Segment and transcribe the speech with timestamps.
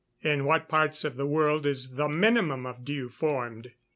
[0.25, 3.71] _In what parts of the world is the minimum of dew formed?